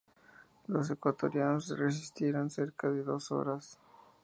[0.65, 3.77] Los ecuatorianos resistieron cerca de dos horas.